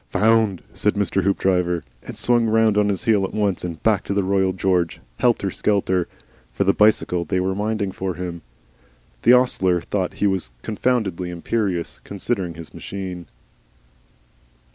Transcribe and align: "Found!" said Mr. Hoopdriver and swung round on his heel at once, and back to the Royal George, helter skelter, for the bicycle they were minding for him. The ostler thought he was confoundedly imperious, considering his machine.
"Found!" 0.09 0.63
said 0.73 0.95
Mr. 0.95 1.21
Hoopdriver 1.21 1.83
and 2.01 2.17
swung 2.17 2.47
round 2.47 2.75
on 2.75 2.89
his 2.89 3.03
heel 3.03 3.23
at 3.23 3.35
once, 3.35 3.63
and 3.63 3.83
back 3.83 4.03
to 4.05 4.15
the 4.15 4.23
Royal 4.23 4.51
George, 4.51 4.99
helter 5.19 5.51
skelter, 5.51 6.07
for 6.51 6.63
the 6.63 6.73
bicycle 6.73 7.23
they 7.23 7.39
were 7.39 7.53
minding 7.53 7.91
for 7.91 8.15
him. 8.15 8.41
The 9.21 9.33
ostler 9.33 9.79
thought 9.79 10.15
he 10.15 10.25
was 10.25 10.53
confoundedly 10.63 11.29
imperious, 11.29 11.99
considering 12.03 12.55
his 12.55 12.73
machine. 12.73 13.27